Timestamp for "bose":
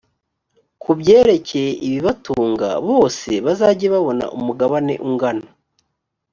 2.89-3.29